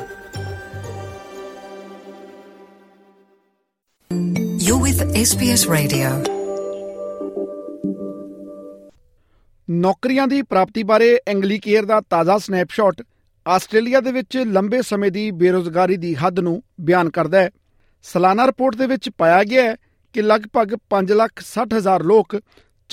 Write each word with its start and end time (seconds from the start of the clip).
You 4.68 4.78
with 4.84 5.02
SBS 5.22 5.64
Radio 5.72 6.12
ਨੌਕਰੀਆਂ 9.68 10.28
ਦੀ 10.28 10.42
ਪ੍ਰਾਪਤੀ 10.42 10.84
ਬਾਰੇ 10.84 11.20
ਐਂਗਲੀ 11.28 11.60
ਕੇਅਰ 11.60 11.86
ਦਾ 11.86 12.02
ਤਾਜ਼ਾ 12.10 12.38
ਸਨੈਪਸ਼ਾਟ 12.38 13.02
ਆਸਟ੍ਰੇਲੀਆ 13.46 14.02
ਦੇ 14.02 14.12
ਵਿੱਚ 14.12 14.38
ਲੰਬੇ 14.48 14.82
ਸਮੇਂ 14.82 15.12
ਦੀ 15.12 15.32
ਬੇਰੋਜ਼ਗਾਰੀ 15.40 15.98
ਦੀ 15.98 16.16
ਹੱਦ 16.16 16.40
ਨੂੰ 16.40 16.62
ਬਿਆਨ 16.82 17.10
ਕਰਦਾ 17.10 17.42
ਹੈ 17.42 17.50
ਸਾਲਾਨਾ 18.06 18.48
ਰਿਪੋਰਟ 18.48 18.76
ਦੇ 18.76 18.88
ਵਿੱਚ 18.88 19.10
ਪਾਇਆ 19.18 19.44
ਗਿਆ 19.44 19.64
ਹੈ 19.64 19.76
ਕਿ 20.16 20.22
ਲਗਭਗ 20.24 20.76
560000 20.92 22.06
ਲੋਕ 22.06 22.36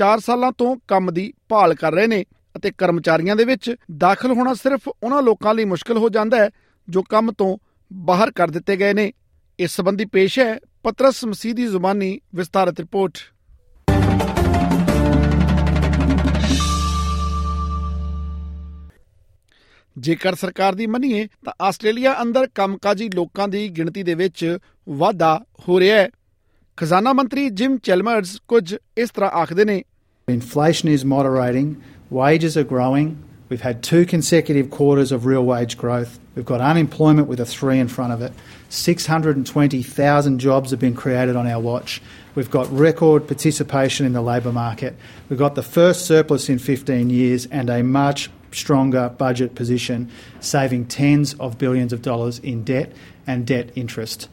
4 0.00 0.22
ਸਾਲਾਂ 0.22 0.50
ਤੋਂ 0.54 0.70
ਕੰਮ 0.88 1.10
ਦੀ 1.10 1.26
ਭਾਲ 1.48 1.74
ਕਰ 1.74 1.92
ਰਹੇ 1.92 2.06
ਨੇ 2.06 2.24
ਅਤੇ 2.56 2.70
ਕਰਮਚਾਰੀਆਂ 2.78 3.36
ਦੇ 3.36 3.44
ਵਿੱਚ 3.44 3.70
ਦਾਖਲ 3.98 4.32
ਹੋਣਾ 4.32 4.54
ਸਿਰਫ 4.54 4.88
ਉਹਨਾਂ 4.88 5.22
ਲੋਕਾਂ 5.22 5.54
ਲਈ 5.54 5.64
ਮੁਸ਼ਕਲ 5.64 5.98
ਹੋ 5.98 6.08
ਜਾਂਦਾ 6.08 6.36
ਹੈ 6.36 6.50
ਜੋ 6.88 7.02
ਕੰਮ 7.10 7.32
ਤੋਂ 7.32 7.56
ਬਾਹਰ 7.90 8.30
ਕਰ 8.30 8.50
ਦਿੱਤੇ 8.50 8.76
ਗਏ 8.76 8.92
ਨੇ 8.92 9.12
ਇਸ 9.58 9.76
ਸੰਬੰਧੀ 9.76 10.04
ਪੇਸ਼ 10.12 10.38
ਹੈ 10.38 10.52
ਪਤਰਸ 10.84 11.24
ਮਸੀਦੀ 11.24 11.66
ਜ਼ੁਬਾਨੀ 11.66 12.18
ਵਿਸਤਾਰਤ 12.34 12.80
ਰਿਪੋਰਟ 12.80 13.18
ਜੇਕਰ 19.96 20.34
ਸਰਕਾਰ 20.34 20.74
ਦੀ 20.74 20.86
ਮੰਨੀਏ 20.86 21.26
ਤਾਂ 21.44 21.52
ਆਸਟ੍ਰੇਲੀਆ 21.62 22.14
ਅੰਦਰ 22.22 22.46
ਕੰਮਕਾਜੀ 22.54 23.08
ਲੋਕਾਂ 23.08 23.48
ਦੀ 23.48 23.68
ਗਿਣਤੀ 23.68 24.02
ਦੇ 24.02 24.14
ਵਿੱਚ 24.14 24.58
ਵਾਧਾ 24.88 25.38
ਹੋ 25.68 25.78
ਰਿਹਾ 25.80 25.96
ਹੈ 25.98 26.08
ਖਜ਼ਾਨਾ 26.76 27.12
ਮੰਤਰੀ 27.12 27.48
ਜਿਮ 27.58 27.76
ਚੈਲਮਰਸ 27.82 28.38
ਕੁਝ 28.48 28.74
ਇਸ 28.98 29.10
ਤਰ੍ਹਾਂ 29.14 29.30
ਆਖਦੇ 29.42 29.82
Inflation 30.32 30.88
is 30.92 31.04
moderating, 31.10 31.68
wages 32.18 32.56
are 32.60 32.64
growing. 32.72 33.08
We've 33.50 33.64
had 33.66 33.80
two 33.88 34.00
consecutive 34.12 34.68
quarters 34.76 35.12
of 35.16 35.28
real 35.30 35.44
wage 35.50 35.76
growth. 35.82 36.18
We've 36.34 36.48
got 36.50 36.64
unemployment 36.70 37.28
with 37.32 37.42
a 37.44 37.46
three 37.52 37.78
in 37.84 37.92
front 37.94 38.16
of 38.16 38.24
it. 38.26 38.32
620,000 38.80 40.38
jobs 40.46 40.76
have 40.76 40.80
been 40.80 40.98
created 41.02 41.40
on 41.42 41.50
our 41.54 41.62
watch. 41.68 41.96
We've 42.34 42.52
got 42.58 42.76
record 42.84 43.26
participation 43.32 44.10
in 44.10 44.18
the 44.20 44.24
labour 44.30 44.54
market. 44.60 44.96
We've 45.28 45.42
got 45.46 45.60
the 45.62 45.66
first 45.78 46.06
surplus 46.12 46.48
in 46.56 46.58
15 46.58 47.18
years 47.18 47.50
and 47.62 47.70
a 47.70 47.82
much 47.82 48.30
stronger 48.62 49.08
budget 49.26 49.54
position, 49.54 50.10
saving 50.54 50.88
tens 51.00 51.34
of 51.34 51.60
billions 51.66 51.92
of 51.98 52.08
dollars 52.12 52.40
in 52.54 52.64
debt 52.64 52.92
and 53.26 53.46
debt 53.54 53.70
interest. 53.86 54.28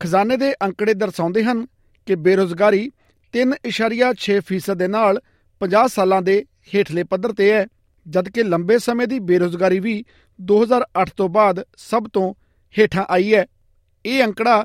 ਖਜ਼ਾਨੇ 0.00 0.36
ਦੇ 0.36 0.52
ਅੰਕੜੇ 0.64 0.94
ਦਰਸਾਉਂਦੇ 0.94 1.42
ਹਨ 1.44 1.66
ਕਿ 2.06 2.14
ਬੇਰੋਜ਼ਗਾਰੀ 2.16 2.82
3.6% 3.34 4.74
ਦੇ 4.74 4.88
ਨਾਲ 4.88 5.20
50 5.60 5.94
ਸਾਲਾਂ 5.94 6.20
ਦੇ 6.22 6.36
ਹੇਠਲੇ 6.74 7.04
ਪੱਧਰ 7.04 7.32
ਤੇ 7.32 7.50
ਹੈ 7.52 7.64
ਜਦਕਿ 8.06 8.42
ਲੰਬੇ 8.44 8.78
ਸਮੇਂ 8.78 9.06
ਦੀ 9.06 9.18
ਬੇਰੋਜ਼ਗਾਰੀ 9.28 9.80
ਵੀ 9.80 9.94
2008 10.38 11.06
ਤੋਂ 11.16 11.28
ਬਾਅਦ 11.28 11.62
ਸਭ 11.78 12.08
ਤੋਂ 12.12 12.26
ਹੇਠਾਂ 12.74 13.04
ਆਈ 13.08 13.34
ਹੈ 13.34 13.44
ਇਹ 14.04 14.22
ਅੰਕੜਾ 14.24 14.56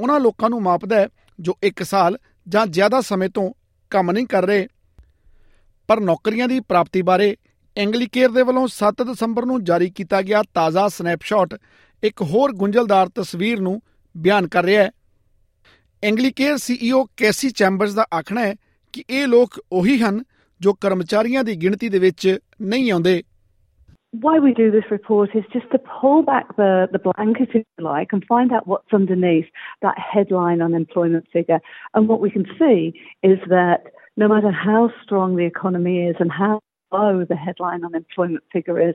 ਉਹਨਾਂ 0.00 0.20
ਲੋਕਾਂ 0.20 0.50
ਨੂੰ 0.50 0.62
ਮਾਪਦਾ 0.62 1.00
ਹੈ 1.00 1.08
ਜੋ 1.38 1.56
1 1.66 1.82
ਸਾਲ 1.84 2.18
ਜਾਂ 2.46 2.66
ਜ਼ਿਆਦਾ 2.66 3.00
ਸਮੇਂ 3.00 3.28
ਤੋਂ 3.28 3.50
ਕੰਮ 3.92 4.10
ਨਹੀਂ 4.10 4.26
ਕਰ 4.26 4.46
ਰਹੇ 4.46 4.66
ਪਰ 5.88 6.00
ਨੌਕਰੀਆਂ 6.00 6.48
ਦੀ 6.48 6.60
ਪ੍ਰਾਪਤੀ 6.60 7.02
ਬਾਰੇ 7.02 7.34
ਐਂਗਲੀਕੇਅਰ 7.76 8.30
ਦੇ 8.30 8.42
ਵੱਲੋਂ 8.42 8.66
7 8.74 9.04
ਦਸੰਬਰ 9.04 9.46
ਨੂੰ 9.46 9.62
ਜਾਰੀ 9.64 9.90
ਕੀਤਾ 9.90 10.20
ਗਿਆ 10.22 10.42
ਤਾਜ਼ਾ 10.54 10.86
ਸਨੈਪਸ਼ਾਟ 10.88 11.54
ਇੱਕ 12.02 12.22
ਹੋਰ 12.22 12.52
ਗੁੰਝਲਦਾਰ 12.52 13.08
ਤਸਵੀਰ 13.14 13.60
ਨੂੰ 13.60 13.80
ਬਿਆਨ 14.16 14.46
ਕਰ 14.48 14.64
ਰਿਹਾ 14.64 14.82
ਹੈ 14.82 14.90
ਐਂਗਲੀਕੇਅਰ 16.02 16.56
ਸੀਈਓ 16.56 17.04
ਕੈਸੀ 17.16 17.50
ਚੈਂਬਰਸ 17.50 17.94
ਦਾ 17.94 18.06
ਆਖਣਾ 18.14 18.40
ਹੈ 18.40 18.54
ਕਿ 18.92 19.04
ਇਹ 19.10 19.26
ਲੋਕ 19.28 19.60
ਉਹੀ 19.72 19.98
ਹਨ 20.02 20.22
ਜੋ 20.60 20.72
ਕਰਮਚਾਰੀਆਂ 20.80 21.44
ਦੀ 21.44 21.56
ਗਿਣਤੀ 21.62 21.88
ਦੇ 21.88 21.98
ਵਿੱਚ 21.98 22.26
ਨਹੀਂ 22.62 22.90
ਆਉਂਦੇ 22.92 23.22
why 24.22 24.38
we 24.38 24.50
do 24.54 24.70
this 24.70 24.90
report 24.90 25.32
is 25.34 25.46
just 25.52 25.70
to 25.70 25.78
pull 25.78 26.22
back 26.22 26.50
the, 26.56 26.88
the 26.92 26.98
blanket, 26.98 27.48
if 27.48 27.64
you 27.78 27.84
like, 27.84 28.12
and 28.12 28.24
find 28.26 28.52
out 28.52 28.68
what's 28.72 28.92
underneath 28.92 29.48
that 29.82 29.96
headline 29.98 30.62
unemployment 30.62 31.26
figure. 31.32 31.58
And 31.94 32.08
what 32.08 32.20
we 32.20 32.30
can 32.30 32.46
see 32.60 32.76
is 33.24 33.38
that 33.48 33.90
no 34.16 34.28
matter 34.28 34.52
how 34.52 34.90
strong 35.02 35.34
the 35.36 35.44
economy 35.44 35.96
is 36.06 36.16
and 36.20 36.30
how 36.30 36.60
low 36.96 37.12
the 37.32 37.40
headline 37.46 37.82
unemployment 37.88 38.44
figure 38.54 38.78
is, 38.90 38.94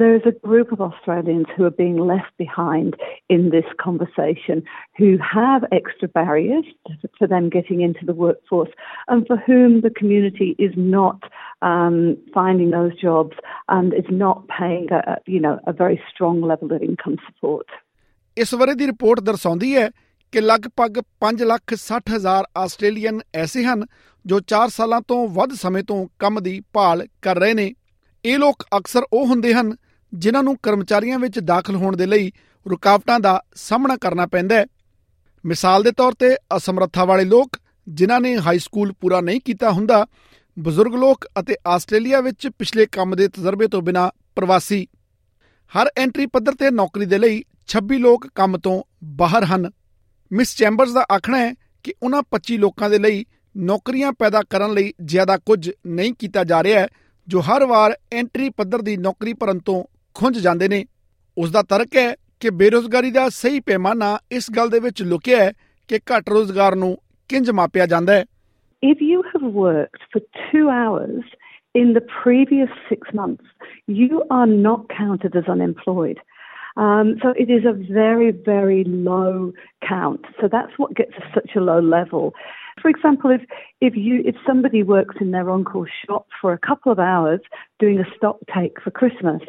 there 0.00 0.14
is 0.18 0.22
a 0.26 0.34
group 0.46 0.68
of 0.72 0.80
Australians 0.88 1.46
who 1.54 1.64
are 1.68 1.76
being 1.84 1.98
left 2.12 2.32
behind 2.36 2.90
in 3.28 3.42
this 3.56 3.68
conversation, 3.86 4.56
who 4.98 5.10
have 5.40 5.62
extra 5.80 6.08
barriers 6.20 6.66
for 7.18 7.26
them 7.32 7.44
getting 7.56 7.80
into 7.86 8.04
the 8.10 8.16
workforce, 8.24 8.72
and 9.08 9.26
for 9.28 9.36
whom 9.48 9.80
the 9.86 9.94
community 10.00 10.50
is 10.66 10.74
not 10.76 11.20
um, 11.62 11.96
finding 12.38 12.70
those 12.78 12.94
jobs 13.00 13.36
and 13.76 13.94
is 14.02 14.10
not 14.24 14.38
paying, 14.58 14.86
a, 14.92 15.16
you 15.26 15.40
know, 15.40 15.58
a 15.66 15.72
very 15.72 15.98
strong 16.10 16.36
level 16.52 16.68
of 16.76 16.82
income 16.90 17.18
support. 17.26 17.66
ਇਸ 18.36 18.54
ਬਾਰੇ 18.54 18.74
ਦੀ 18.74 18.86
report 18.86 19.20
ਦਰਸਾਉਂਦੀ 19.20 19.76
ਹੈ 19.76 19.90
ਕਿ 20.32 20.40
ਲਗਭਗ 20.40 20.98
5 21.20 21.44
ਲੱਖ 21.44 21.74
60 21.78 22.00
ਹਜ਼ਾਰ 22.08 22.46
Australian 22.56 23.20
ਐਸੇ 23.36 23.64
ਹਨ 23.64 23.84
ਜੋ 24.24 24.40
4 24.52 24.72
ਸਾਲਾਂ 24.72 25.00
ਤੋਂ 25.08 25.20
ਵੱਧ 25.28 25.54
ਸਮੇਂ 25.54 25.82
ਤੋਂ 25.82 25.98
ਕੰਮ 26.18 26.40
ਦੀ 26.40 26.60
ਭਾਲ 26.72 27.06
ਕਰ 27.22 27.36
ਰਹੇ 27.36 27.54
ਨੇ 27.54 27.68
ਇਹ 28.24 28.38
ਲੋਕ 28.38 28.64
ਅਕਸਰ 28.78 29.06
ਉਹ 29.12 29.26
ਹੁੰਦੇ 29.26 29.54
ਹਨ 29.54 29.74
ਜਿਨ੍ਹਾਂ 30.12 30.42
ਨੂੰ 30.42 30.56
ਕਰਮਚਾਰੀਆਂ 30.62 31.18
ਵਿੱਚ 31.18 31.38
ਦਾਖਲ 31.44 31.76
ਹੋਣ 31.76 31.96
ਦੇ 31.96 32.06
ਲਈ 32.06 32.30
ਰੁਕਾਵਟਾਂ 32.66 33.18
ਦਾ 33.20 33.40
ਸਾਹਮਣਾ 33.56 33.96
ਕਰਨਾ 33.96 34.26
ਪੈਂਦਾ 34.26 34.54
ਹੈ 34.54 34.66
ਮਿਸਾਲ 35.44 35.82
ਦੇ 35.82 35.92
ਤੌਰ 35.92 36.14
ਤੇ 36.14 36.34
ਅਸਮਰੱਥਾ 36.56 37.04
ਵਾਲੇ 37.04 37.24
ਲੋਕ 37.24 37.56
ਜਿਨ੍ਹਾਂ 37.86 38.20
ਨੇ 38.20 38.36
ਹਾਈ 38.38 38.58
ਸਕੂਲ 38.58 38.92
ਪੂਰਾ 38.92 39.20
ਨਹੀਂ 39.20 39.40
ਕੀਤਾ 39.40 39.70
ਹੁੰਦਾ 39.70 40.04
ਬਜ਼ੁਰਗ 40.56 40.94
ਲੋਕ 40.94 41.26
ਅਤੇ 41.40 41.56
ਆਸਟ੍ਰੇਲੀਆ 41.66 42.20
ਵਿੱਚ 42.20 42.48
ਪਿਛਲੇ 42.48 42.86
ਕੰਮ 42.86 43.14
ਦੇ 43.16 43.28
ਤਜਰਬੇ 43.28 43.66
ਤੋਂ 43.66 43.82
ਬਿਨਾਂ 43.82 44.08
ਪ੍ਰਵਾਸੀ 44.36 44.86
ਹਰ 45.72 45.90
ਐਂਟਰੀ 45.96 46.26
ਪੱਧਰ 46.26 46.54
ਤੇ 46.54 46.70
ਨੌਕਰੀ 46.70 47.06
ਦੇ 47.06 47.18
ਲਈ 47.18 47.42
26 47.68 47.98
ਲੋਕ 47.98 48.26
ਕੰਮ 48.34 48.58
ਤੋਂ 48.58 48.82
ਬਾਹਰ 49.16 49.44
ਹਨ 49.44 49.70
ਮਿਸ 50.30 50.56
ਚੈਂਬਰਸ 50.56 50.92
ਦਾ 50.92 51.04
ਆਖਣਾ 51.12 51.38
ਹੈ 51.38 51.52
ਕਿ 51.84 51.92
ਉਹਨਾਂ 52.02 52.22
25 52.32 52.58
ਲੋਕਾਂ 52.58 52.90
ਦੇ 52.90 52.98
ਲਈ 52.98 53.24
ਨੌਕਰੀਆਂ 53.54 54.12
ਪੈਦਾ 54.12 54.42
ਕਰਨ 54.50 54.72
ਲਈ 54.72 54.92
ਜ਼ਿਆਦਾ 55.04 55.36
ਕੁਝ 55.46 55.60
ਨਹੀਂ 55.68 56.12
ਕੀਤਾ 56.18 56.44
ਜਾ 56.44 56.62
ਰਿਹਾ 56.62 56.86
ਜੋ 57.28 57.40
ਹਰ 57.40 57.64
ਵਾਰ 57.64 57.94
ਐਂਟਰੀ 58.12 58.48
ਪੱਧਰ 58.56 58.82
ਦੀ 58.82 58.96
ਨੌਕਰੀ 58.96 59.32
ਭਰਨ 59.34 59.58
ਤੋਂ 59.58 59.82
ਖੁੰਝ 60.16 60.38
ਜਾਂਦੇ 60.38 60.68
ਨੇ 60.68 60.84
ਉਸ 61.36 61.50
ਦਾ 61.50 61.62
ਤਰਕ 61.62 61.96
ਹੈ 61.96 62.14
ਕਿ 62.40 62.50
ਬੇਰੋਜ਼ਗਾਰੀ 62.50 63.10
ਦਾ 63.10 63.28
ਸਹੀ 63.28 63.60
ਪੈਮਾਨਾ 63.60 64.18
ਇਸ 64.30 64.50
ਗੱਲ 64.56 64.70
ਦੇ 64.70 64.80
ਵਿੱਚ 64.80 65.02
ਲੁਕਿਆ 65.02 65.44
ਹੈ 65.44 65.52
ਕਿ 65.88 65.98
ਘੱਟ 66.12 66.28
ਰੋਜ਼ਗਾਰ 66.28 66.74
ਨੂੰ 66.74 66.96
ਕਿੰਜ 67.30 67.50
ਮਾਪਿਆ 67.50 67.86
ਜਾਂਦਾ 67.86 68.12
ਹੈ 68.12 68.24
if 68.82 69.02
you 69.02 69.22
have 69.22 69.48
worked 69.50 70.04
for 70.14 70.22
2 70.56 70.66
hours 70.72 71.34
in 71.74 71.92
the 71.92 72.02
previous 72.14 72.78
6 72.88 72.98
months 73.14 73.76
you 73.98 74.22
are 74.32 74.46
not 74.58 74.92
counted 74.94 75.38
as 75.38 75.50
unemployed. 75.50 76.22
Um, 76.78 77.16
so 77.20 77.34
it 77.36 77.50
is 77.50 77.64
a 77.64 77.72
very, 77.92 78.30
very 78.30 78.84
low 78.84 79.52
count. 79.86 80.24
So 80.40 80.48
that's 80.50 80.72
what 80.76 80.94
gets 80.94 81.12
us 81.14 81.24
such 81.34 81.50
a 81.56 81.60
low 81.60 81.80
level. 81.80 82.34
For 82.80 82.88
example, 82.88 83.30
if, 83.30 83.40
if, 83.80 83.96
you, 83.96 84.22
if 84.24 84.36
somebody 84.46 84.84
works 84.84 85.16
in 85.20 85.32
their 85.32 85.50
uncle's 85.50 85.88
shop 86.06 86.28
for 86.40 86.52
a 86.52 86.58
couple 86.58 86.92
of 86.92 87.00
hours 87.00 87.40
doing 87.80 87.98
a 87.98 88.16
stock 88.16 88.36
take 88.54 88.80
for 88.80 88.92
Christmas, 88.92 89.42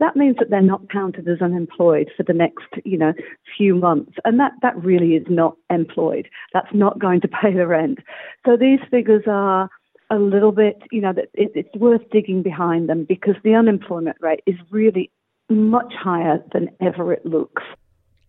that 0.00 0.16
means 0.16 0.34
that 0.40 0.50
they're 0.50 0.60
not 0.60 0.90
counted 0.90 1.28
as 1.28 1.40
unemployed 1.40 2.10
for 2.16 2.24
the 2.24 2.32
next, 2.32 2.66
you 2.84 2.98
know, 2.98 3.12
few 3.56 3.76
months. 3.76 4.14
And 4.24 4.40
that, 4.40 4.50
that 4.62 4.76
really 4.82 5.14
is 5.14 5.26
not 5.30 5.56
employed. 5.70 6.28
That's 6.52 6.74
not 6.74 6.98
going 6.98 7.20
to 7.20 7.28
pay 7.42 7.54
the 7.54 7.68
rent. 7.68 8.00
So 8.44 8.56
these 8.56 8.80
figures 8.90 9.22
are 9.28 9.70
a 10.10 10.16
little 10.16 10.52
bit, 10.52 10.82
you 10.90 11.00
know, 11.00 11.10
it, 11.10 11.30
it's 11.54 11.76
worth 11.76 12.02
digging 12.10 12.42
behind 12.42 12.88
them 12.88 13.06
because 13.08 13.36
the 13.44 13.54
unemployment 13.54 14.16
rate 14.20 14.42
is 14.46 14.56
really 14.70 15.12
much 15.52 15.94
higher 16.04 16.38
than 16.54 16.68
ever 16.88 17.06
it 17.12 17.24
looks. 17.34 17.62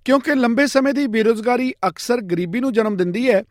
ਕਿਉਂਕਿ 0.06 0.36
ਲੰਬੇ 0.36 0.66
ਸਮੇਂ 0.68 0.94
ਦੀ 0.94 1.08
ਬੇਰੋਜ਼ਗਾਰੀ 1.08 1.74
ਅਕਸਰ 1.88 2.22
ਗਰੀਬੀ 2.22 2.60
ਨੂੰ 2.60 2.72
ਜਨਮ 2.74 2.96
ਦਿੰਦੀ 2.96 3.30
ਹੈ 3.32 3.44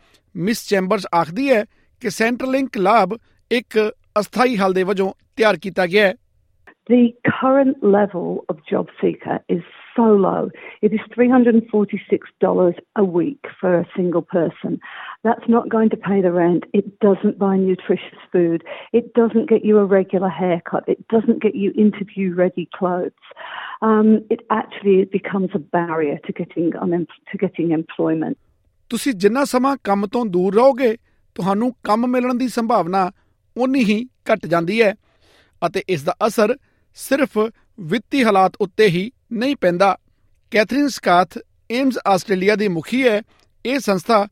miss 0.37 0.69
chambers 0.69 1.07
ਆਖਦੀ 1.15 1.51
ਹੈ 1.51 1.65
ਕਿ 2.03 2.11
ਲਿੰਕ 2.47 2.79
ਲਾਭ 2.79 3.17
ਇੱਕ 3.51 3.79
ਅਸਥਾਈ 4.19 4.57
ਹੱਲ 4.57 4.73
ਦੇ 4.73 4.83
ਵਜੋਂ 4.83 5.13
ਤਿਆਰ 5.37 5.57
ਕੀਤਾ 5.57 5.87
ਗਿਆ 5.87 6.07
ਹੈ 6.07 6.15
The 6.91 7.03
current 7.29 7.83
level 7.91 8.31
of 8.51 8.57
job 8.71 8.89
seeker 9.01 9.35
is 9.49 9.63
solo, 9.97 10.51
it 10.81 10.93
is 10.93 11.01
$346 11.17 12.75
a 12.97 13.05
week 13.05 13.45
for 13.61 13.79
a 13.79 13.87
single 13.97 14.23
person. 14.23 14.81
That's 15.25 15.49
not 15.49 15.69
going 15.69 15.91
to 15.91 15.97
pay 15.97 16.21
the 16.21 16.33
rent. 16.33 16.65
It 16.73 17.01
doesn't 17.01 17.39
buy 17.39 17.57
nutritious 17.57 18.19
food. 18.33 18.65
It 18.93 19.15
doesn't 19.15 19.49
get 19.49 19.65
you 19.65 19.79
a 19.79 19.85
regular 19.85 20.29
haircut. 20.29 20.85
It 20.87 21.07
doesn't 21.09 21.43
get 21.43 21.55
you 21.55 21.73
interview 21.77 22.35
ready 22.35 22.69
clothes. 22.79 23.13
Um, 23.83 24.25
it 24.31 24.41
actually 24.51 25.05
becomes 25.05 25.51
a 25.55 25.59
barrier 25.59 26.19
to 26.27 26.33
getting, 26.33 26.73
um, 26.77 27.07
to 27.31 27.39
getting 27.39 27.71
employment. 27.71 28.37
ਤੁਸੀਂ 28.91 29.13
ਜਿੰਨਾ 29.15 29.45
ਸਮਾਂ 29.45 29.77
ਕੰਮ 29.85 30.07
ਤੋਂ 30.07 30.25
ਦੂਰ 30.27 30.55
ਰਹੋਗੇ 30.55 30.97
ਤੁਹਾਨੂੰ 31.35 31.73
ਕੰਮ 31.85 32.07
ਮਿਲਣ 32.07 32.35
ਦੀ 32.35 32.49
ਸੰਭਾਵਨਾ 32.49 33.11
ਉਨੀ 33.57 33.85
ਹੀ 33.85 34.05
ਘਟ 34.33 34.47
ਜਾਂਦੀ 34.47 34.83
ਹੈ 34.83 34.95
ਅਤੇ 35.67 35.83
ਇਸ 35.89 36.03
ਦਾ 36.03 36.15
ਅਸਰ 36.27 36.57
ਸਿਰਫ 36.95 37.39
ਵਿੱਤੀ 37.81 38.25
ਹਾਲਾਤ 38.25 38.57
ਉੱਤੇ 38.61 38.87
ਹੀ 38.87 39.11
ਨਹੀਂ 39.33 39.57
ਪੈਂਦਾ 39.57 39.97
ਕੈਥਰੀਨ 40.53 40.89
ਸਕਾਥ 40.89 41.39
ਏਮਸ 41.71 41.99
ਆਸਟ੍ਰੇਲੀਆ 42.07 42.55
ਦੀ 42.57 42.69
ਮੁਖੀ 42.69 43.03
ਹੈ 43.03 43.21
ਇਹ 43.65 43.79
ਸੰਸਥਾ 43.79 44.27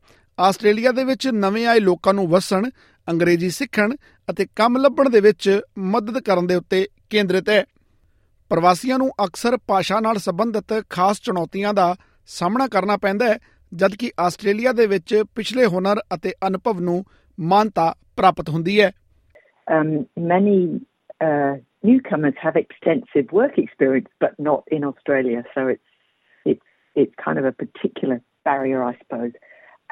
ਆਸਟ੍ਰੇਲੀਆ 0.37 0.91
ਦੇ 0.91 1.03
ਵਿੱਚ 1.03 1.27
ਨਵੇਂ 1.27 1.65
ਆਏ 1.67 1.79
ਲੋਕਾਂ 1.79 2.13
ਨੂੰ 2.13 2.27
ਵਸਣ 2.29 2.69
ਅੰਗਰੇਜ਼ੀ 3.07 3.49
ਸਿੱਖਣ 3.49 3.95
ਅਤੇ 4.27 4.45
ਕੰਮ 4.55 4.77
ਲੱਭਣ 4.77 5.09
ਦੇ 5.09 5.19
ਵਿੱਚ 5.19 5.49
ਮਦਦ 5.91 6.19
ਕਰਨ 6.19 6.47
ਦੇ 6.47 6.55
ਉੱਤੇ 6.55 6.87
ਕੇਂਦਰਿਤ 7.09 7.49
ਹੈ 7.49 7.63
ਪ੍ਰਵਾਸੀਆਂ 8.51 8.97
ਨੂੰ 8.97 9.09
ਅਕਸਰ 9.25 9.57
ਭਾਸ਼ਾ 9.67 9.99
ਨਾਲ 9.99 10.17
ਸੰਬੰਧਿਤ 10.17 10.73
ਖਾਸ 10.89 11.21
ਚੁਣੌਤੀਆਂ 11.21 11.73
ਦਾ 11.73 11.95
ਸਾਹਮਣਾ 12.29 12.67
ਕਰਨਾ 12.67 12.97
ਪੈਂਦਾ 12.97 13.27
ਹੈ 13.27 13.37
ਜਦਕਿ 13.71 14.11
ਆਸਟ੍ਰੇਲੀਆ 14.19 14.71
ਦੇ 14.71 14.87
ਵਿੱਚ 14.87 15.15
ਪਿਛਲੇ 15.35 15.65
ਹੁਨਰ 15.65 16.01
ਅਤੇ 16.15 16.33
ਅਨੁਭਵ 16.47 16.79
ਨੂੰ 16.79 17.03
ਮਾਨਤਾ 17.37 17.93
ਪ੍ਰਾਪਤ 18.17 18.49
ਹੁੰਦੀ 18.49 18.79
ਹੈ 18.81 18.91
many 20.19 20.79
newcomers 21.83 22.33
have 22.41 22.55
extensive 22.55 23.31
work 23.31 23.57
experience, 23.57 24.09
but 24.19 24.39
not 24.39 24.63
in 24.71 24.83
Australia. 24.83 25.43
So 25.53 25.67
it's 25.67 25.83
it's 26.45 26.61
it's 26.95 27.13
kind 27.23 27.39
of 27.39 27.45
a 27.45 27.51
particular 27.51 28.21
barrier, 28.43 28.83
I 28.83 28.97
suppose. 28.97 29.31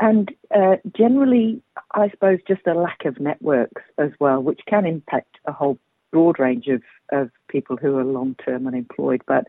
And 0.00 0.32
uh, 0.56 0.78
generally, 0.96 1.62
I 1.94 2.10
suppose 2.10 2.40
just 2.48 2.66
a 2.68 2.74
lack 2.74 3.06
of 3.06 3.20
networks 3.20 3.82
as 3.98 4.12
well, 4.20 4.42
which 4.42 4.62
can 4.66 4.86
impact 4.86 5.38
a 5.46 5.52
whole 5.52 5.78
broad 6.12 6.40
range 6.40 6.68
of, 6.68 6.82
of 7.12 7.30
people 7.50 7.76
who 7.76 7.98
are 7.98 8.06
long 8.06 8.36
term 8.44 8.66
unemployed. 8.66 9.22
But 9.28 9.48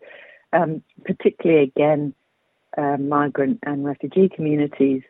um, 0.53 0.83
particularly 1.05 1.63
again, 1.63 2.15
uh, 2.77 2.97
migrant 2.97 3.61
and 3.65 3.85
refugee 3.85 4.29
communities 4.29 5.03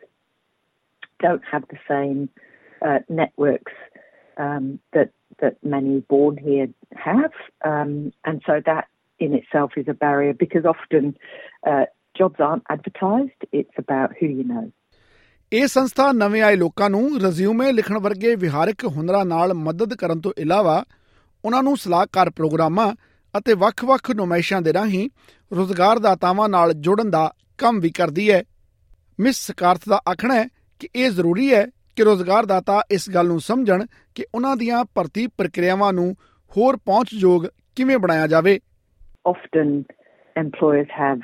don't 1.19 1.43
have 1.51 1.63
the 1.69 1.77
same 1.87 2.29
uh, 2.81 2.99
networks 3.09 3.73
um, 4.37 4.79
that 4.93 5.11
that 5.41 5.57
many 5.63 6.01
born 6.09 6.37
here 6.37 6.67
have, 6.95 7.31
um, 7.65 8.11
and 8.23 8.41
so 8.45 8.59
that 8.65 8.85
in 9.19 9.33
itself 9.33 9.71
is 9.77 9.87
a 9.87 9.93
barrier 9.93 10.33
because 10.33 10.65
often 10.65 11.15
uh, 11.67 11.85
jobs 12.15 12.39
aren't 12.39 12.63
advertised. 12.69 13.41
It's 13.51 13.77
about 13.77 14.11
who 14.19 14.27
you 14.27 14.43
know. 14.43 14.71
ਇਹ 15.51 15.67
ਸੰਸਥਾ 15.67 16.11
ਨਵੇਂ 16.11 16.41
ਆਏ 16.41 16.55
ਲੋਕਾਂ 16.55 16.89
ਨੂੰ 16.89 17.21
resume 17.21 17.71
ਲਿਖਣ 17.71 17.97
ਵਰਗੇ 17.97 18.35
ਵਿਹਾਰਕ 18.35 18.85
ਹੁਨਰਾਂ 18.85 19.25
ਨਾਲ 19.25 19.53
ਮਦਦ 19.53 19.93
ਕਰਨ 19.93 20.19
ਤੋਂ 20.21 20.31
ਇਲਾਵਾ 20.37 20.83
ਉਹਨਾਂ 21.45 21.63
ਨੂੰ 21.63 21.77
ਸਲਾਹਕਾਰ 21.77 22.29
ਪ੍ਰੋਗਰਾਮਾਂ 22.29 22.93
ਅਤੇ 23.37 23.53
ਵੱਖ-ਵੱਖ 23.53 24.11
ਨੁਮਾਇਸ਼ਾਂ 24.11 24.61
ਦੇ 24.61 24.73
ਰਾਹੀਂ 24.73 25.09
ਰੋਜ਼ਗਾਰਦਾਤਾਵਾਂ 25.51 26.47
ਨਾਲ 26.49 26.73
ਜੋੜਨ 26.73 27.09
ਦਾ 27.09 27.33
ਕੰਮ 27.57 27.79
ਵੀ 27.79 27.89
ਕਰਦੀ 27.89 28.31
ਹੈ 28.31 28.43
ਮਿਸ 29.19 29.47
ਸਕਾਰਥ 29.47 29.89
ਦਾ 29.89 30.01
ਆਖਣਾ 30.09 30.35
ਹੈ 30.35 30.47
ਕਿ 30.79 30.87
ਇਹ 30.95 31.09
ਜ਼ਰੂਰੀ 31.09 31.53
ਹੈ 31.53 31.65
ਕਿ 31.97 32.03
ਰੋਜ਼ਗਾਰ 32.03 32.45
ਦਾਤਾ 32.45 32.81
ਇਸ 32.91 33.09
ਗੱਲ 33.09 33.27
ਨੂੰ 33.27 33.39
ਸਮਝਣ 33.39 33.85
ਕਿ 34.15 34.25
ਉਹਨਾਂ 34.35 34.55
ਦੀਆਂ 34.55 34.83
ਭਰਤੀ 34.95 35.27
ਪ੍ਰਕਿਰਿਆਵਾਂ 35.27 35.93
ਨੂੰ 35.93 36.13
ਹੋਰ 36.51 36.77
ਪਹੁੰਚਯੋਗ 36.77 37.45
ਕਿਵੇਂ 37.75 37.97
ਬਣਾਇਆ 37.97 38.27
ਜਾਵੇ 38.27 38.59
often 39.27 39.83
employers 40.35 40.87
have 40.99 41.19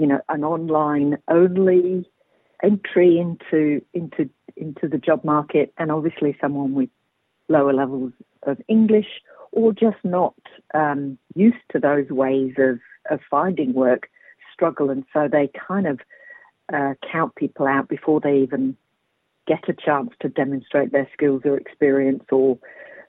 you 0.00 0.06
know 0.06 0.18
an 0.34 0.44
online 0.44 1.16
only 1.30 2.02
entry 2.60 3.16
into 3.16 3.56
into 3.94 4.24
into 4.58 4.88
the 4.88 5.00
job 5.06 5.20
market 5.24 5.70
and 5.78 5.90
obviously 5.90 6.32
someone 6.32 6.74
with 6.78 6.88
lower 7.48 7.72
levels 7.72 8.48
of 8.48 8.56
English 8.68 9.08
or 9.58 9.72
just 9.72 10.06
not 10.06 10.48
um 10.76 11.14
used 11.38 11.72
to 11.72 11.78
those 11.78 12.12
ways 12.12 12.60
of 12.60 13.12
of 13.12 13.20
finding 13.30 13.74
work 13.76 14.06
struggle 14.52 14.90
and 14.90 15.02
so 15.14 15.26
they 15.28 15.46
kind 15.46 15.86
of 15.86 15.96
count 17.02 17.32
people 17.36 17.66
out 17.66 17.86
before 17.90 18.20
they 18.20 18.42
even 18.42 18.72
get 19.46 19.68
a 19.68 19.72
chance 19.72 20.10
to 20.20 20.28
demonstrate 20.28 20.92
their 20.92 21.08
skills 21.12 21.42
or 21.44 21.56
experience 21.56 22.24
or 22.30 22.58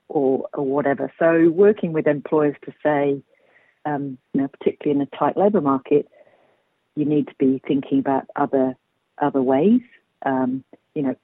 or, 0.09 0.45
or 0.53 0.65
whatever. 0.65 1.11
So 1.17 1.49
working 1.49 1.93
with 1.93 2.05
employers 2.05 2.55
to 2.65 2.73
say, 2.83 3.21
um, 3.85 4.17
you 4.33 4.41
know, 4.41 4.47
particularly 4.47 4.99
in 4.99 5.07
a 5.07 5.17
tight 5.17 5.37
labour 5.37 5.61
market, 5.61 6.07
you 6.95 7.05
need 7.05 7.27
to 7.27 7.35
be 7.39 7.61
thinking 7.67 7.99
about 7.99 8.23
other 8.35 8.75
other 9.21 9.41
ways. 9.41 9.81
Um, 10.25 10.63
you 10.93 11.03
know, 11.03 11.15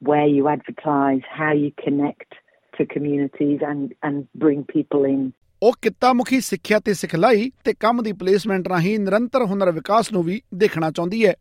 where 0.00 0.26
you 0.26 0.48
advertise, 0.48 1.22
how 1.30 1.52
you 1.52 1.72
connect 1.82 2.34
to 2.76 2.84
communities, 2.84 3.60
and 3.62 3.94
and 4.02 4.26
bring 4.34 4.64
people 4.64 5.04
in. 5.04 5.32
ਉਹ 5.62 5.72
ਕਿੱਤਾਮੁਖੀ 5.82 6.40
ਸਿੱਖਿਆ 6.40 6.78
ਤੇ 6.84 6.92
ਸਿਖਲਾਈ 6.94 7.50
ਤੇ 7.64 7.72
ਕੰਮ 7.80 8.02
ਦੀ 8.02 8.12
placement 8.12 8.66
ਰਾਹੀਂ 8.68 8.98
ਨਿਰੰਤਰ 9.00 9.42
ਹੁਨਰ 9.50 9.70
ਵਿਕਾਸ 9.72 10.12
ਨੂੰ 10.12 10.22
ਵੀ 10.24 10.40
ਦੇਖਣਾ 10.62 10.90
ਚਾਹੁੰਦੀ 10.90 11.24
ਹੈ 11.26 11.34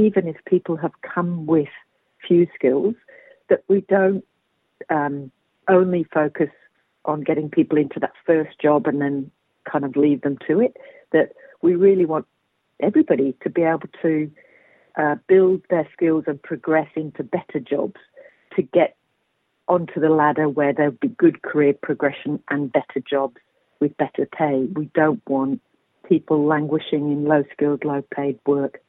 even 0.00 0.28
if 0.32 0.38
people 0.50 0.76
have 0.82 0.94
come 1.08 1.32
with 1.52 1.74
few 2.30 2.46
skills 2.54 2.94
that 3.48 3.64
we 3.66 3.80
don't 3.88 4.24
um, 4.88 5.32
only 5.68 6.04
focus 6.14 6.50
on 7.04 7.22
getting 7.22 7.50
people 7.50 7.76
into 7.76 7.98
that 7.98 8.12
first 8.24 8.56
job 8.62 8.86
and 8.86 9.00
then 9.00 9.30
kind 9.70 9.84
of 9.84 9.96
leave 9.96 10.22
them 10.22 10.38
to 10.46 10.60
it. 10.60 10.76
That 11.12 11.32
we 11.60 11.74
really 11.74 12.06
want 12.06 12.26
everybody 12.78 13.34
to 13.42 13.50
be 13.50 13.62
able 13.62 13.88
to 14.02 14.30
uh, 14.96 15.16
build 15.26 15.62
their 15.70 15.88
skills 15.92 16.24
and 16.28 16.40
progress 16.40 16.88
into 16.94 17.24
better 17.24 17.58
jobs 17.58 18.00
to 18.54 18.62
get 18.62 18.96
onto 19.66 20.00
the 20.00 20.08
ladder 20.08 20.48
where 20.48 20.72
there'll 20.72 20.92
be 20.92 21.08
good 21.08 21.42
career 21.42 21.74
progression 21.82 22.40
and 22.48 22.72
better 22.72 23.00
jobs 23.08 23.36
with 23.80 23.96
better 23.96 24.26
pay. 24.26 24.68
We 24.72 24.88
don't 24.94 25.22
want 25.28 25.60
people 26.08 26.44
languishing 26.46 27.10
in 27.10 27.24
low 27.24 27.42
skilled, 27.52 27.84
low 27.84 28.02
paid 28.14 28.38
work 28.46 28.80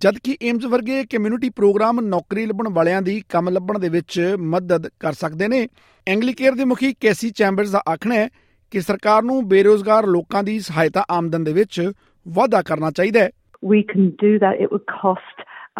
ਜਦਕਿ 0.00 0.36
AMES 0.42 0.66
ਵਰਗੇ 0.66 1.04
community 1.04 1.50
program 1.50 2.00
ਨੌਕਰੀ 2.00 2.46
ਲੱਭਣ 2.46 2.68
ਵਾਲਿਆਂ 2.68 3.02
ਦੀ 3.02 3.22
ਕੰਮ 3.28 3.48
ਲੱਭਣ 3.48 3.78
ਦੇ 3.78 3.88
ਵਿੱਚ 3.88 4.36
ਮਦਦ 4.38 4.88
ਕਰ 5.00 5.12
ਸਕਦੇ 5.12 5.48
ਨੇ 5.48 5.68
ਐਂਗਲੀਕੇਅਰ 6.06 6.54
ਦੇ 6.54 6.64
ਮੁਖੀ 6.64 6.92
ਕੈਸੀ 6.92 7.30
ਚੈਂਬਰਜ਼ 7.30 7.72
ਦਾ 7.72 7.82
ਆਖਣਾ 7.92 8.14
ਹੈ 8.14 8.28
ਕਿ 8.70 8.80
ਸਰਕਾਰ 8.80 9.22
ਨੂੰ 9.22 9.48
ਬੇਰੋਜ਼ਗਾਰ 9.48 10.06
ਲੋਕਾਂ 10.06 10.42
ਦੀ 10.42 10.58
ਸਹਾਇਤਾ 10.58 11.04
ਆਮਦਨ 11.10 11.44
ਦੇ 11.44 11.52
ਵਿੱਚ 11.52 11.92
ਵਾਧਾ 12.28 12.62
ਕਰਨਾ 12.62 12.90
ਚਾਹੀਦਾ 12.90 13.20
ਹੈ 13.20 13.30
We 13.70 13.80
can 13.84 14.10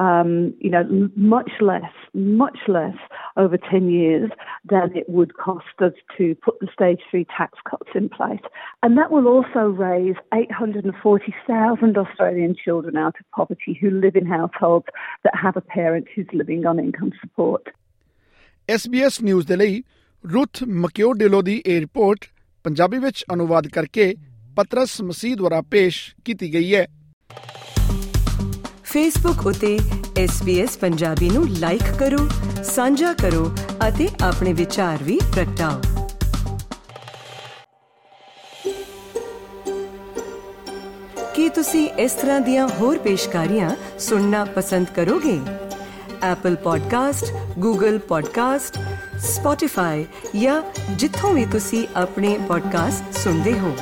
um, 0.01 0.55
you 0.59 0.71
know, 0.71 0.85
much 1.15 1.51
less, 1.61 1.93
much 2.15 2.59
less 2.69 2.97
over 3.37 3.59
10 3.59 3.91
years 3.91 4.31
than 4.65 4.97
it 4.97 5.09
would 5.09 5.37
cost 5.37 5.67
us 5.81 5.93
to 6.17 6.35
put 6.37 6.59
the 6.61 6.69
stage 6.73 7.01
three 7.11 7.27
tax 7.37 7.59
cuts 7.71 7.91
in 7.95 8.09
place. 8.09 8.41
And 8.83 8.97
that 8.97 9.11
will 9.11 9.29
also 9.29 9.61
raise 9.61 10.17
840,000 10.35 11.99
Australian 11.99 12.57
children 12.65 12.97
out 12.97 13.15
of 13.21 13.31
poverty 13.37 13.79
who 13.79 13.91
live 13.91 14.17
in 14.17 14.27
households 14.27 14.87
that 15.25 15.35
have 15.43 15.57
a 15.57 15.61
parent 15.61 16.07
who's 16.15 16.29
living 16.33 16.65
on 16.65 16.79
income 16.79 17.13
support. 17.21 17.69
SBS 18.69 19.21
News 19.23 19.45
Delhi, 19.45 19.85
Ruth 20.25 20.35
ਰੁਥ 20.35 20.63
ਮਕਿਓ 20.69 21.13
ਡਿਲੋ 21.13 21.43
ਦੀ 21.43 21.63
ਇਹ 21.67 21.81
report 21.81 22.19
Punjabi 22.65 22.99
ਵਿੱਚ 22.99 23.25
ਅਨੁਵਾਦ 23.35 23.67
ਕਰਕੇ 23.67 24.15
Patras 24.57 25.03
Masih 25.03 25.37
Facebook 28.91 29.47
ਉਤੇ 29.47 29.79
SBS 30.25 30.71
Punjabi 30.81 31.31
ਨੂੰ 31.31 31.49
like 31.49 31.83
ਕਰੋ 31.99 32.29
ਸਾਂਝਾ 32.65 33.13
ਕਰੋ 33.13 33.53
ਅਤੇ 33.89 34.09
ਆਪਣੇ 34.23 34.53
ਵਿਚਾਰ 34.53 35.03
ਵੀ 35.03 35.21
ਪ੍ਰਗਟਾਓ 35.35 35.81
ਕੀ 41.35 41.49
ਤੁਸੀਂ 41.49 41.89
ਇਸ 41.89 42.13
ਤਰ੍ਹਾਂ 42.13 42.41
ਦੀਆਂ 42.41 42.69
ਹੋਰ 42.69 42.99
ਪੇਸ਼ਕਾਰੀਆਂ 42.99 43.71
ਸੁਣਨਾ 43.99 44.45
ਪਸੰਦ 44.45 44.87
ਕਰੋਗੇ 44.97 45.41
Apple 46.33 46.57
Podcast 46.69 47.27
Google 47.67 47.99
Podcast 48.13 48.81
Spotify 49.31 50.05
ਜਾਂ 50.41 50.63
ਜਿੱਥੋਂ 50.91 51.35
ਵੀ 51.35 51.47
ਤੁਸੀਂ 51.47 51.87
ਆਪਣੇ 51.97 52.39
ਪੋਡਕਾਸਟ 52.49 53.19
ਸੁਣਦੇ 53.19 53.53
ਹੋ 53.53 53.77